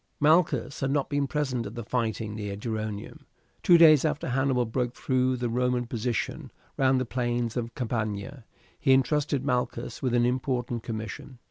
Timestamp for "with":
10.01-10.15